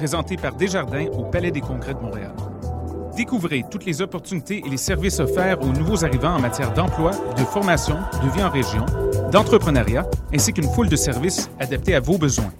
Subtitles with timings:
[0.00, 2.32] présenté par Desjardins au Palais des Congrès de Montréal.
[3.18, 7.42] Découvrez toutes les opportunités et les services offerts aux nouveaux arrivants en matière d'emploi, de
[7.42, 8.86] formation, de vie en région,
[9.30, 12.50] d'entrepreneuriat, ainsi qu'une foule de services adaptés à vos besoins.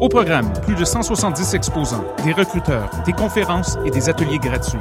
[0.00, 4.80] Au programme, plus de 170 exposants, des recruteurs, des conférences et des ateliers gratuits.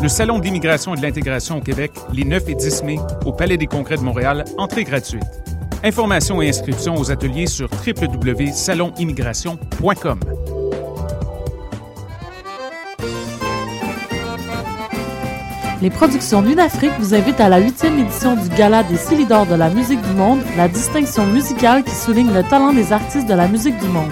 [0.00, 3.56] Le Salon d'immigration et de l'intégration au Québec, les 9 et 10 mai, au Palais
[3.56, 5.24] des Congrès de Montréal, entrée gratuite.
[5.82, 10.20] Informations et inscriptions aux ateliers sur www.salonimmigration.com.
[15.84, 19.68] Les productions Afrique vous invitent à la huitième édition du Gala des Silidors de la
[19.68, 23.78] musique du monde, la distinction musicale qui souligne le talent des artistes de la musique
[23.80, 24.10] du monde.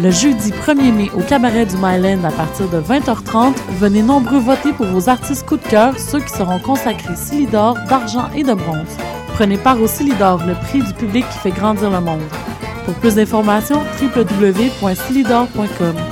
[0.00, 4.72] Le jeudi 1er mai au cabaret du Myland à partir de 20h30, venez nombreux voter
[4.72, 8.96] pour vos artistes coup de cœur, ceux qui seront consacrés Silidor, d'argent et de bronze.
[9.34, 12.22] Prenez part au Silidor, le prix du public qui fait grandir le monde.
[12.84, 16.11] Pour plus d'informations, www.silidor.com.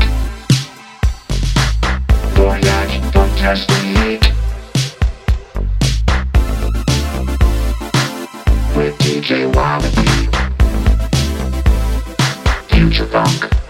[3.41, 4.21] Fantastique.
[8.75, 10.29] With DJ Wallaby.
[12.69, 13.60] Future Funk.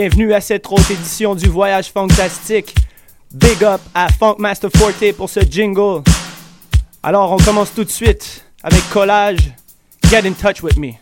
[0.00, 2.72] Bienvenue à cette autre édition du Voyage Fantastique.
[3.34, 6.04] Big up à Funk Master Forte pour ce jingle.
[7.02, 9.40] Alors, on commence tout de suite avec Collage.
[10.08, 10.92] Get in touch with me.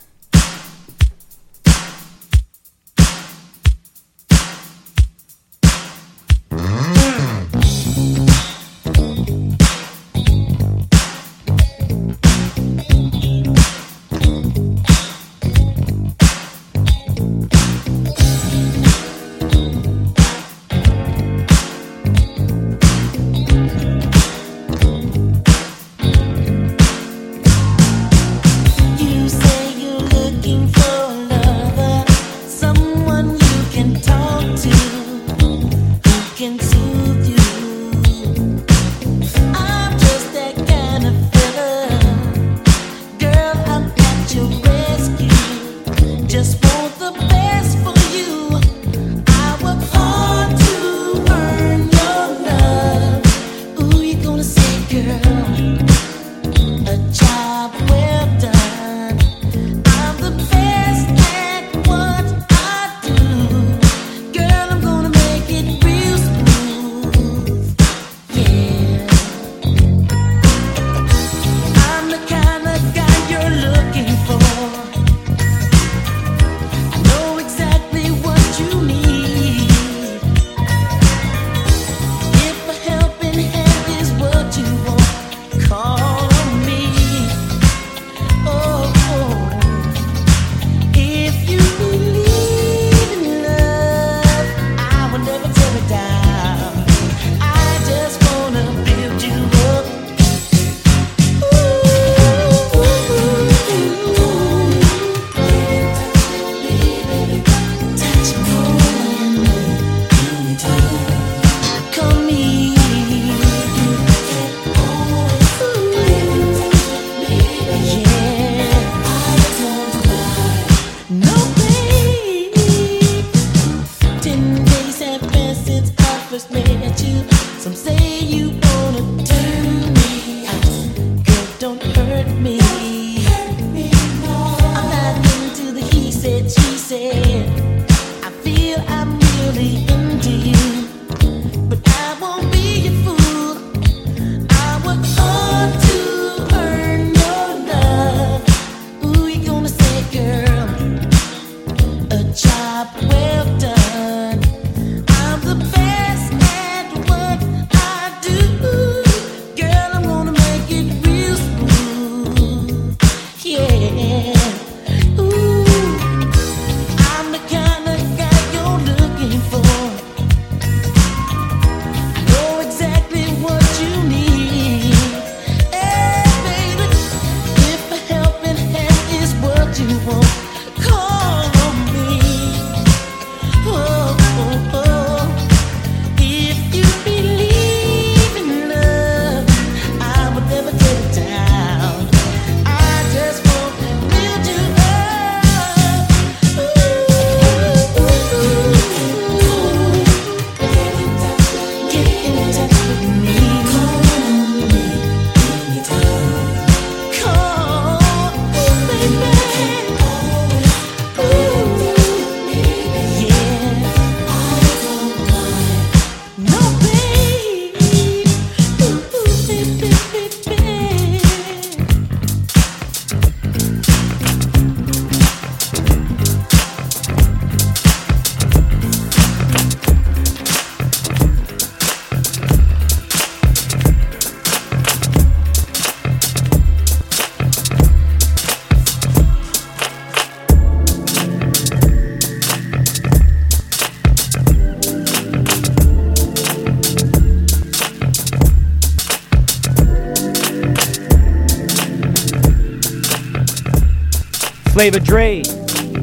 [254.77, 255.43] Flavor Dre,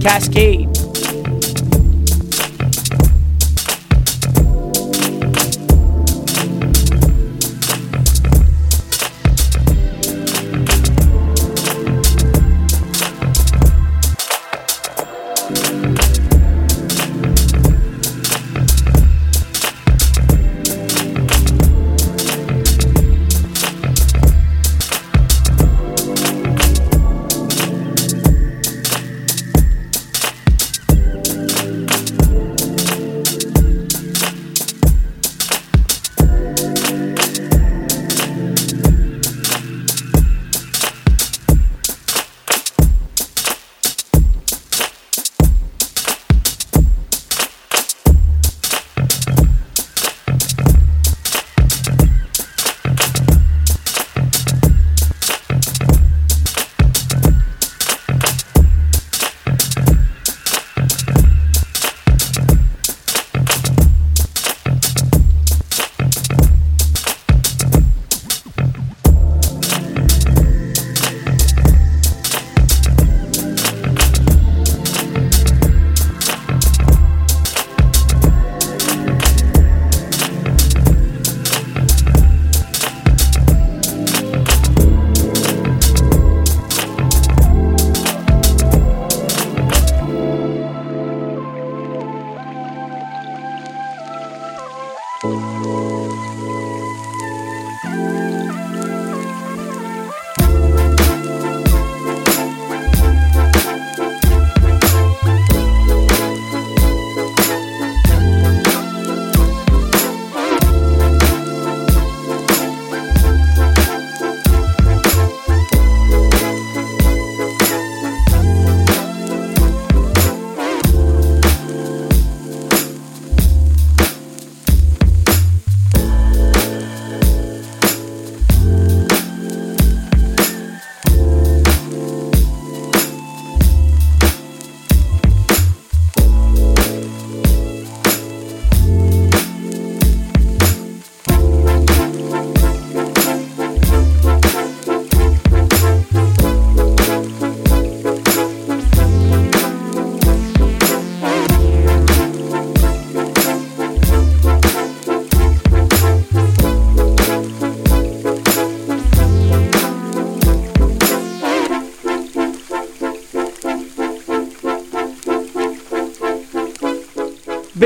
[0.01, 0.52] Cascade.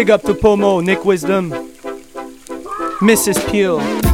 [0.08, 1.52] Big up to Pomo, Nick Wisdom,
[3.02, 3.46] Mrs.
[3.52, 4.07] Peel.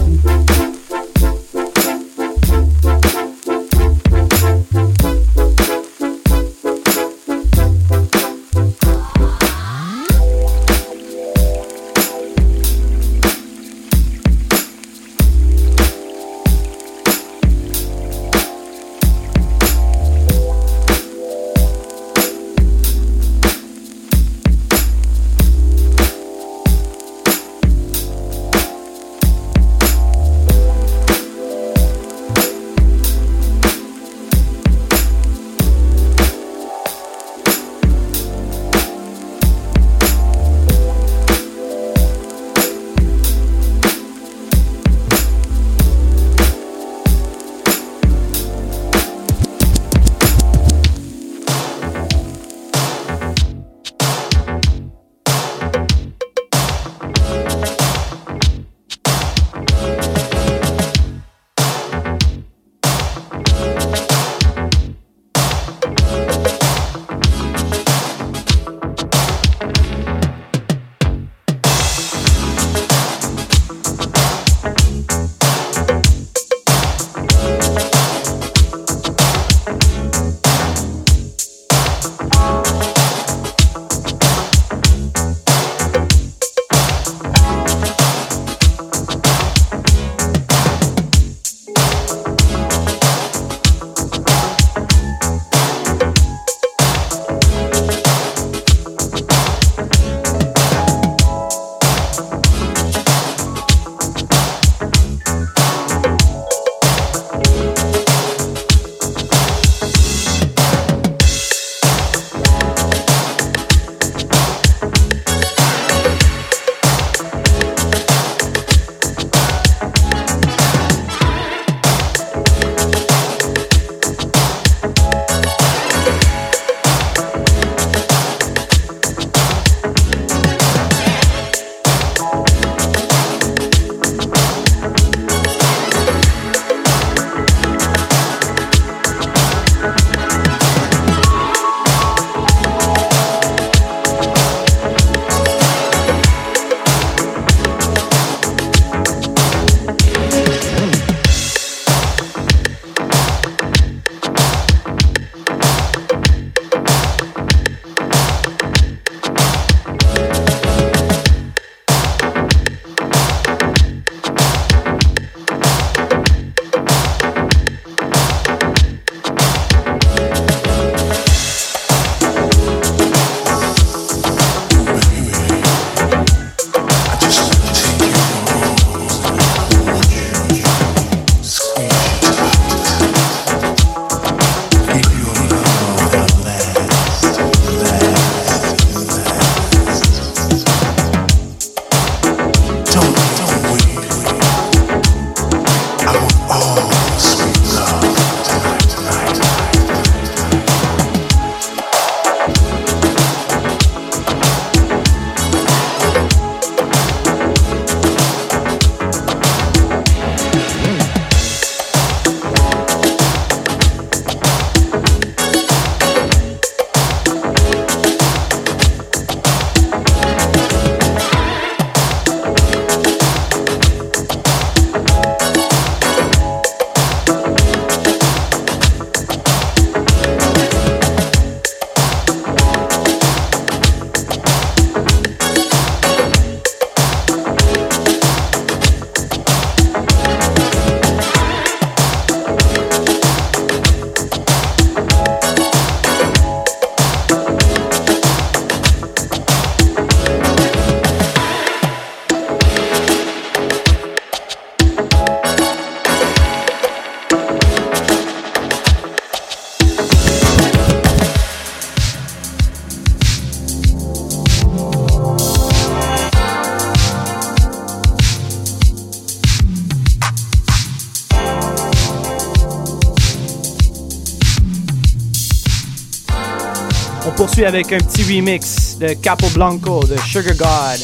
[277.66, 281.00] Avec un petit remix de Capo Blanco de Sugar God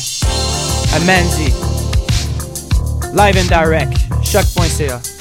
[0.94, 1.54] à Manzi.
[3.14, 5.19] Live and direct, choc.ca.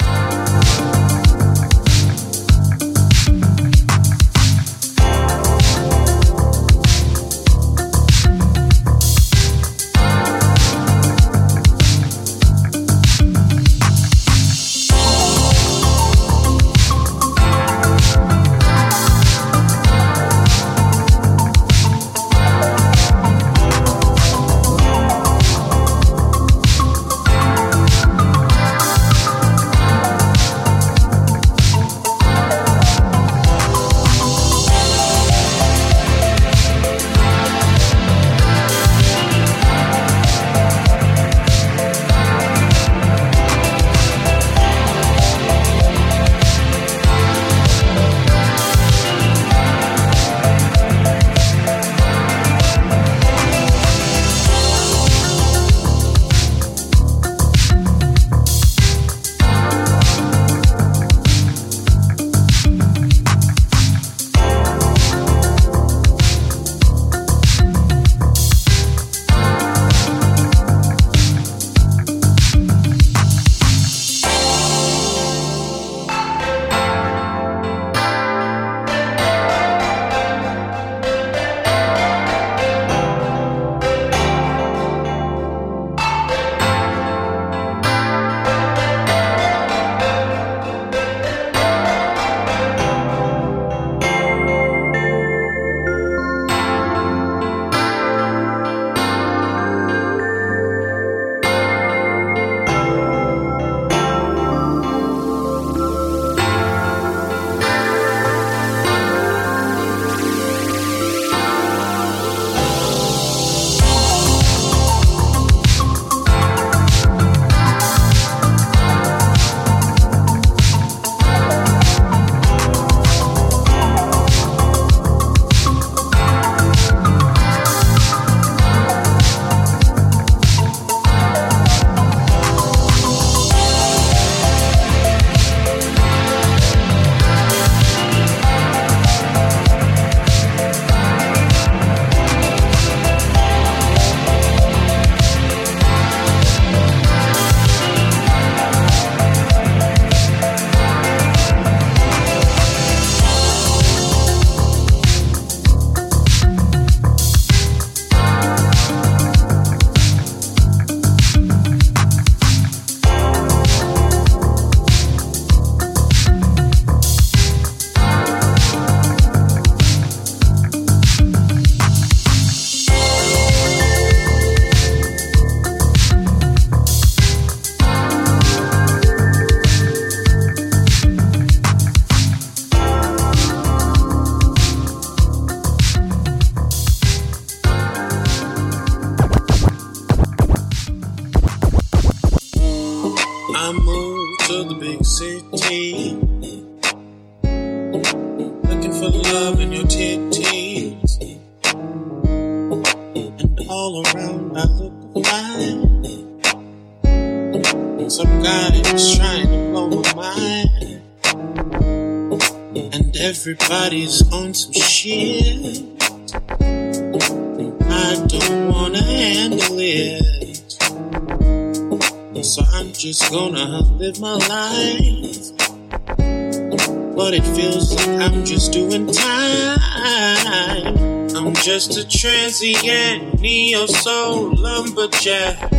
[231.79, 235.71] just a transient neo soul lumberjack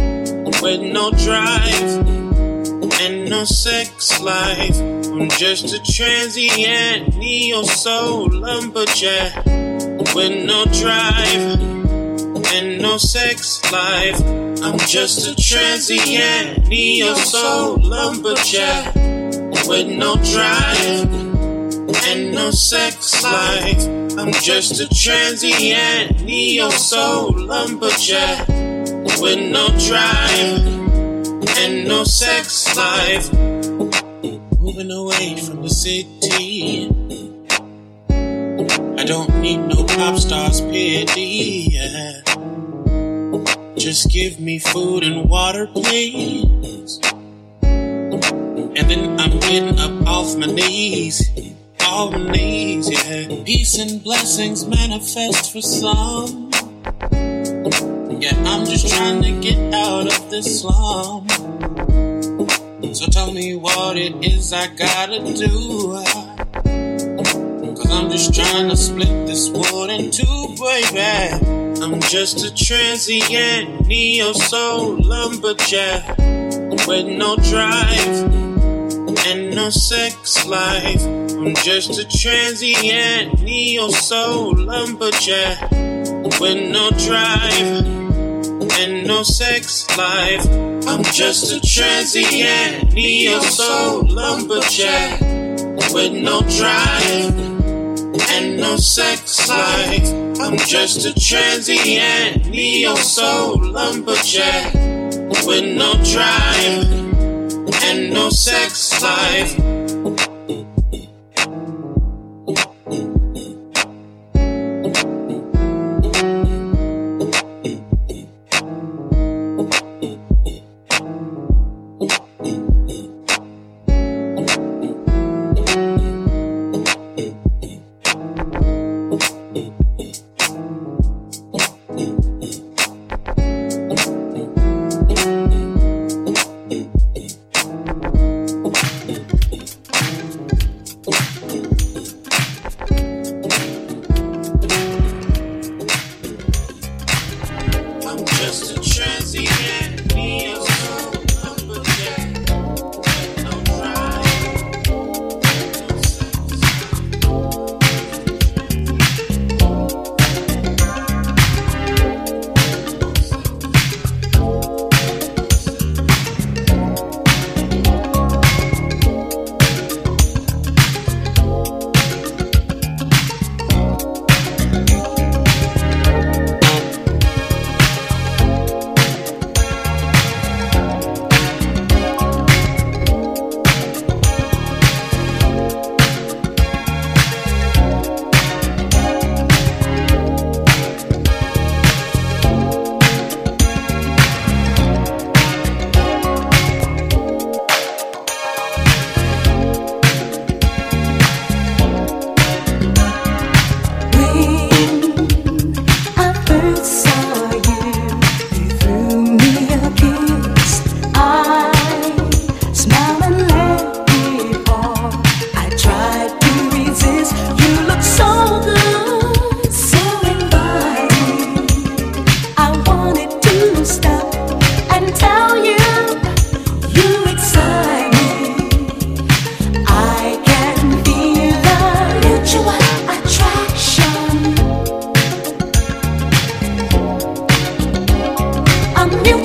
[0.62, 1.92] with no drive
[3.02, 4.80] and no sex life.
[4.80, 9.44] I'm just a transient neo soul lumberjack
[10.14, 11.60] with no drive
[12.54, 14.22] and no sex life.
[14.62, 18.94] I'm just a transient neo soul lumberjack
[19.68, 21.12] with no drive
[22.08, 23.99] and no sex life.
[24.20, 28.46] I'm just a transient neo soul lumberjack
[29.18, 30.60] with no drive
[31.56, 33.32] and no sex life.
[33.32, 36.90] Moving away from the city.
[38.10, 41.78] I don't need no pop stars pity.
[43.78, 47.00] Just give me food and water, please.
[47.62, 51.49] And then I'm getting up off my knees.
[51.86, 53.42] All needs, yeah.
[53.44, 56.50] Peace and blessings manifest for some.
[58.20, 61.28] Yeah, I'm just trying to get out of this slum.
[62.94, 66.02] So tell me what it is I gotta do.
[67.76, 71.80] Cause I'm just trying to split this wood in two, baby.
[71.82, 76.18] I'm just a transient neo soul lumberjack
[76.86, 78.40] with no drive
[79.26, 81.29] and no sex life.
[81.42, 85.70] I'm just a transient neo soul lumberjack
[86.38, 87.86] with no drive
[88.78, 90.46] and no sex life.
[90.86, 95.18] I'm just a transient neo soul lumberjack
[95.94, 97.38] with no drive
[98.32, 100.12] and no sex life.
[100.42, 104.74] I'm just a transient neo soul lumberjack
[105.46, 106.92] with no drive
[107.82, 109.69] and no sex life.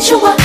[0.06, 0.45] 是我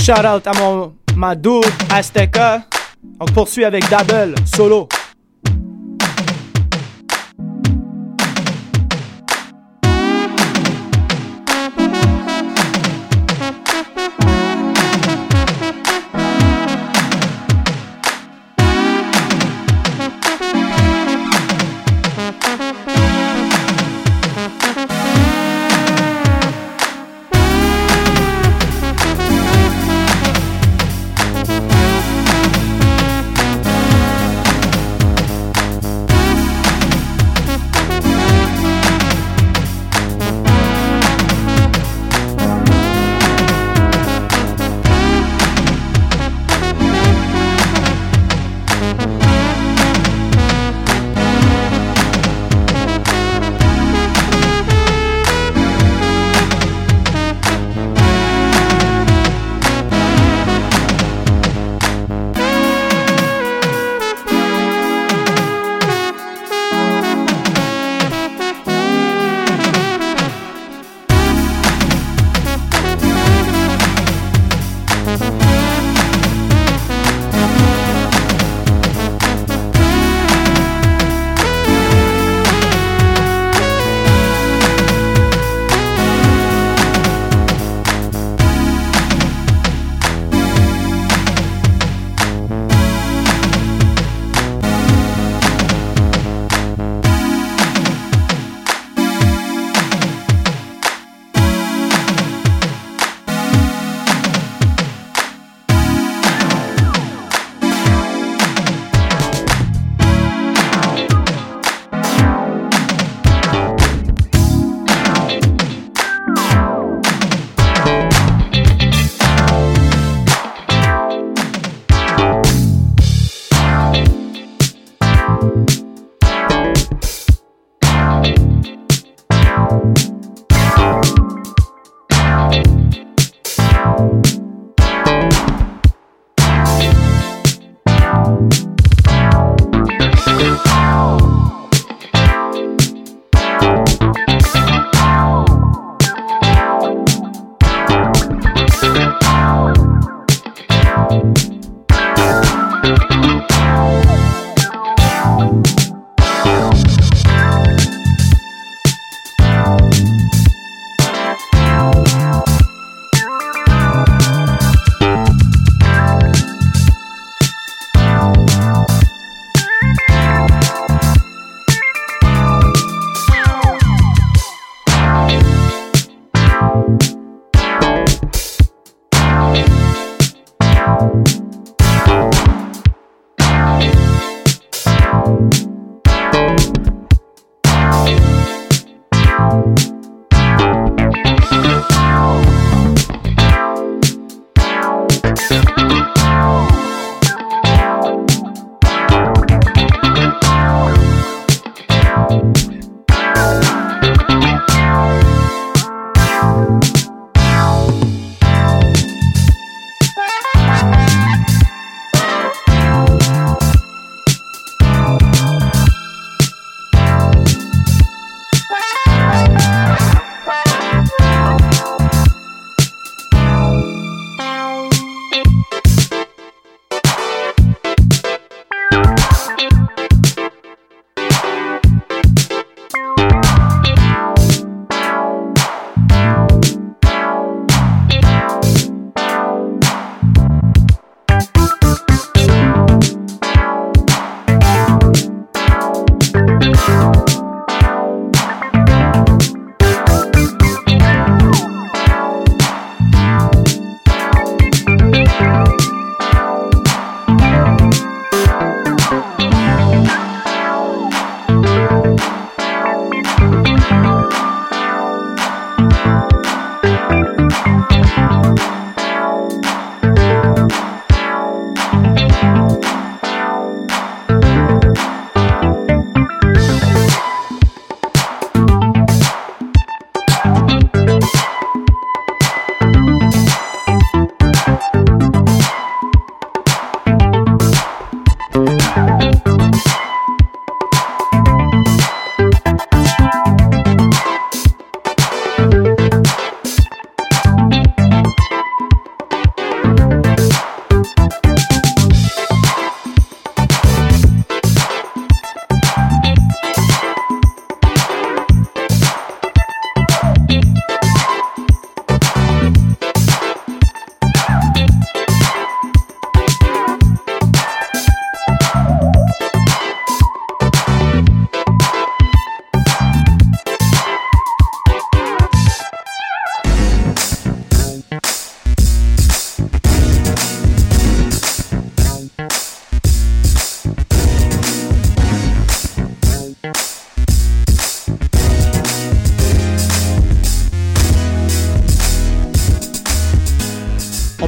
[0.00, 2.62] Shout out à mon, ma dude Azteca.
[3.20, 4.88] On poursuit avec Double, solo.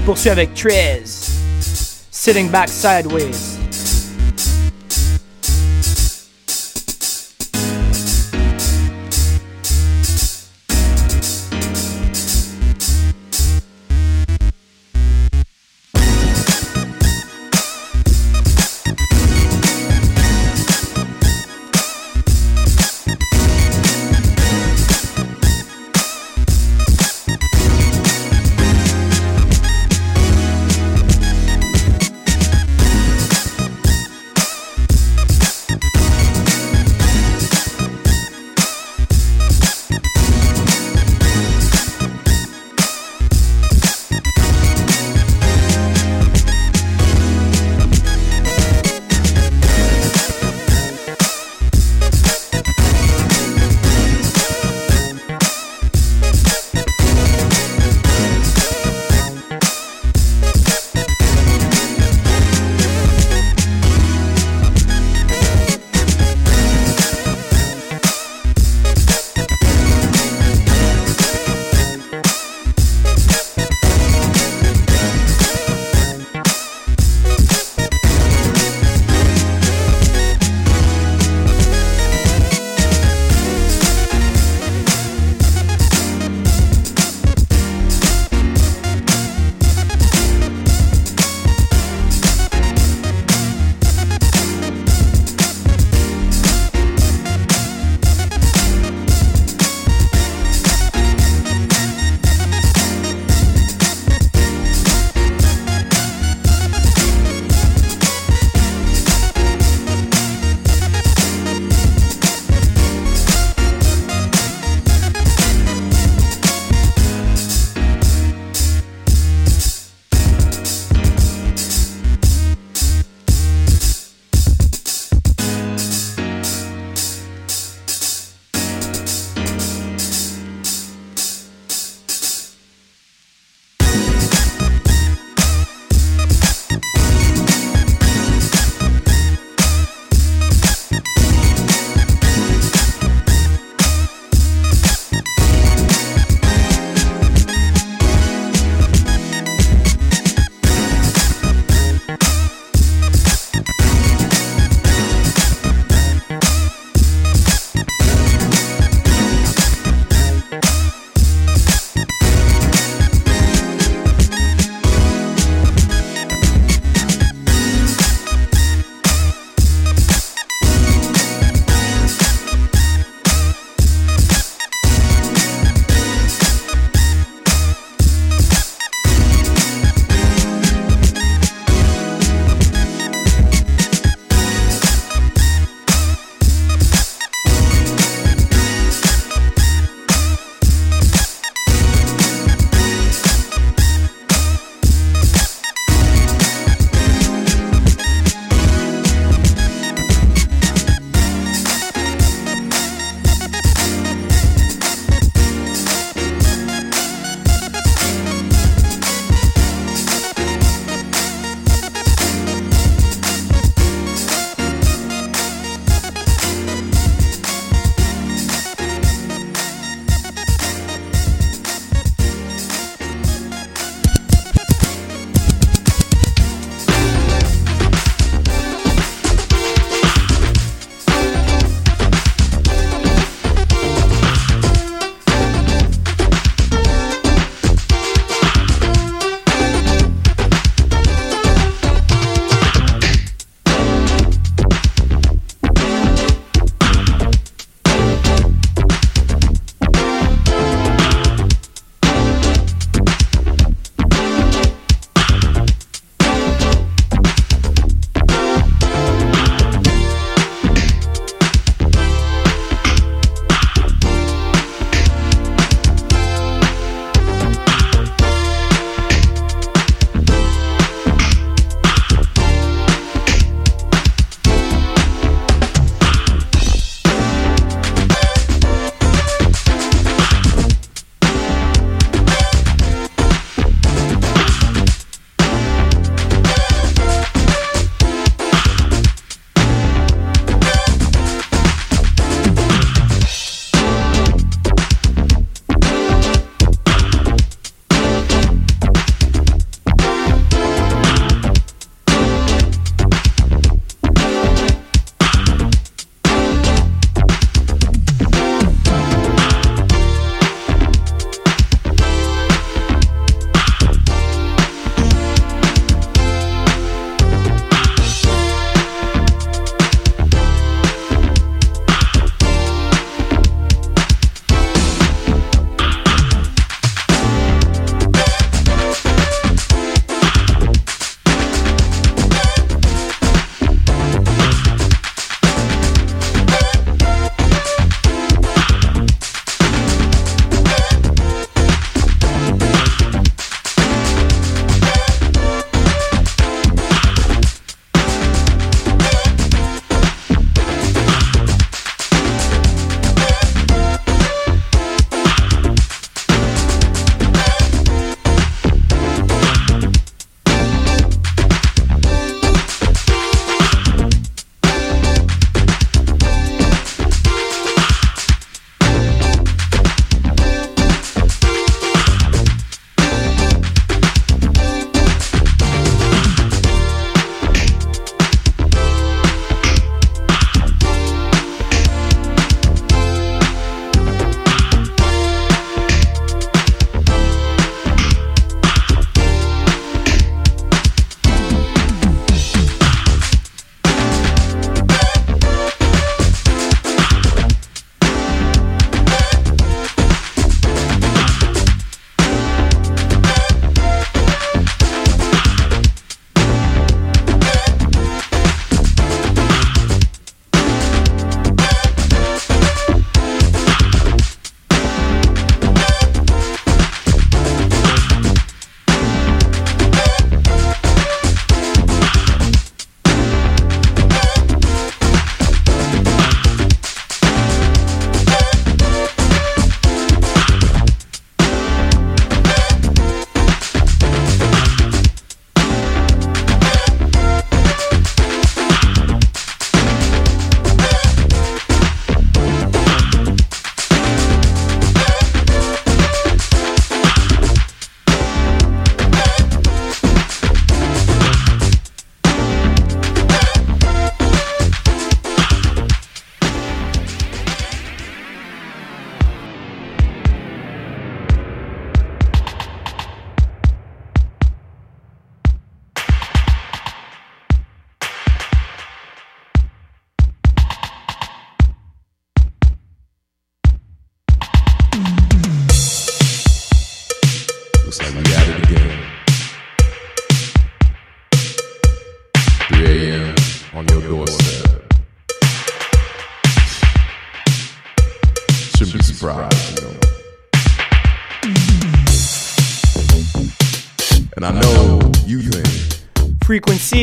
[0.05, 1.03] Poursuit avec Trez.
[2.11, 3.52] Sitting Back Sideways.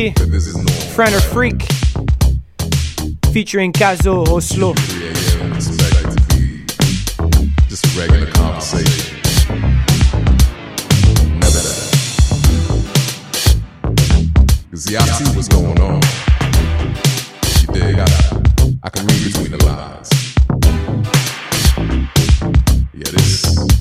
[0.08, 1.62] Friend or Freak,
[3.32, 4.72] featuring Kazo Oslo.
[7.68, 9.18] Just regular conversation.
[14.70, 16.00] Cause see, I see what's going on.
[17.60, 17.98] You dig?
[17.98, 18.06] I,
[18.82, 20.08] I can read between the lines.
[22.94, 23.79] Yeah, this.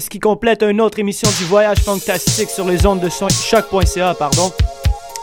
[0.00, 4.50] Ce qui, complète une autre émission du Voyage Fantastique sur les ondes de choc.ca, pardon.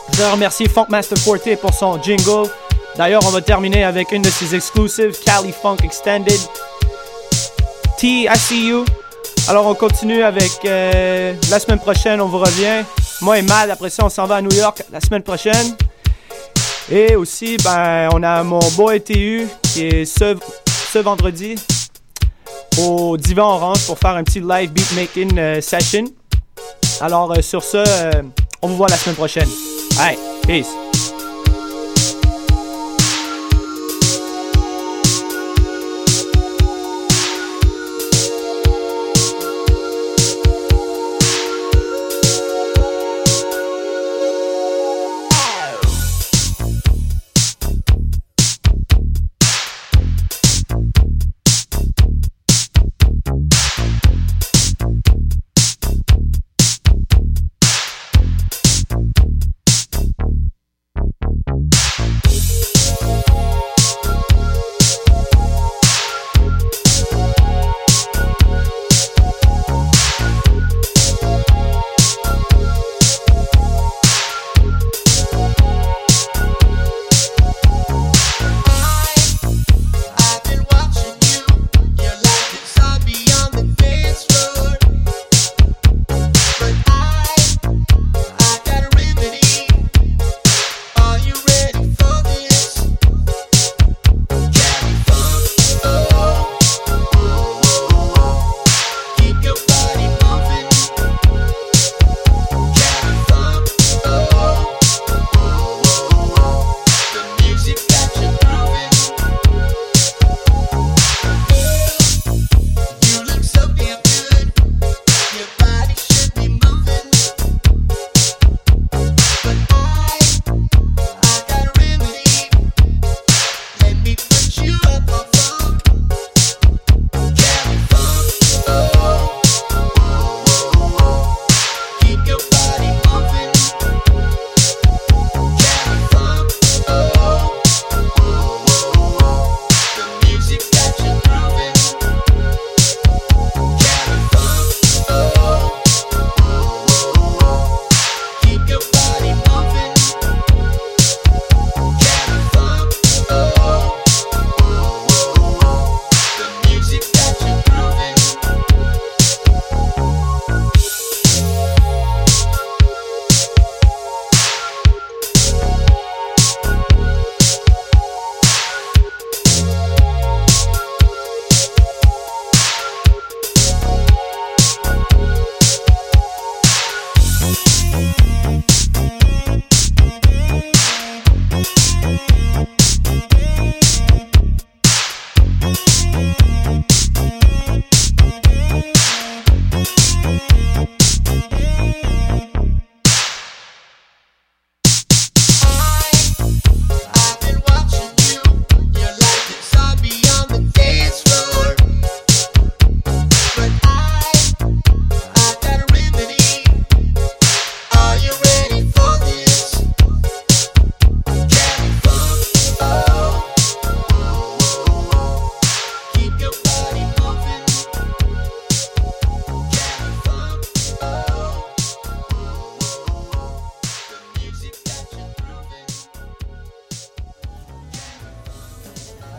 [0.06, 2.48] Je voudrais remercier Funkmaster Forte pour son jingle.
[2.96, 6.38] D'ailleurs, on va terminer avec une de ses exclusives, Cali Funk Extended.
[7.98, 8.84] T, I see you.
[9.48, 12.84] Alors, on continue avec euh, la semaine prochaine, on vous revient.
[13.22, 15.76] Moi et Mad, après ça, on s'en va à New York la semaine prochaine.
[16.88, 20.36] Et aussi, ben, on a mon boy TU qui est ce,
[20.92, 21.56] ce vendredi
[22.80, 26.04] au Divan Orange pour faire un petit live beatmaking euh, session.
[27.00, 28.22] Alors, euh, sur ce, euh,
[28.62, 29.48] on vous voit la semaine prochaine.
[29.98, 30.89] Hey, peace.